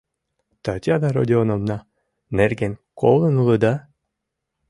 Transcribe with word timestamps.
Татьяна 0.65 1.07
Родионовна 1.17 1.77
нерген 2.37 2.73
колын 3.01 3.35
улыда? 3.41 3.73